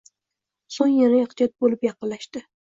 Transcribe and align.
So’ng 0.75 0.95
yana 1.01 1.19
ehtiyot 1.27 1.53
bo’lib 1.65 1.85
yaqinlashdi. 1.89 2.45